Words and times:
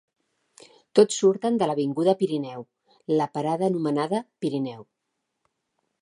Tots 0.99 1.17
surten 1.23 1.59
de 1.63 1.67
l'avinguda 1.71 2.15
Pirineu, 2.23 2.65
la 3.21 3.31
parada 3.39 3.69
anomenada 3.71 4.23
"Pirineu". 4.47 4.83